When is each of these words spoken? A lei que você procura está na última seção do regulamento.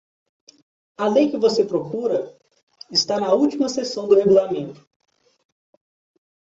A 0.97 1.07
lei 1.07 1.29
que 1.29 1.37
você 1.37 1.63
procura 1.63 2.35
está 2.89 3.19
na 3.19 3.31
última 3.33 3.69
seção 3.69 4.07
do 4.07 4.15
regulamento. 4.15 4.83